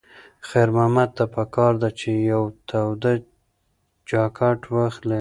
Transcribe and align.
خیر 0.47 0.69
محمد 0.75 1.09
ته 1.17 1.25
پکار 1.35 1.73
ده 1.81 1.89
چې 1.99 2.09
یوه 2.31 2.49
توده 2.69 3.13
جاکټ 4.09 4.59
واخلي. 4.73 5.09